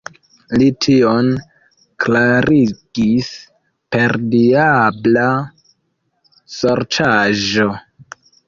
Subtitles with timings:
[0.59, 1.27] Li tion
[2.05, 3.29] klarigis
[3.97, 5.29] per diabla
[6.59, 7.69] sorĉaĵo.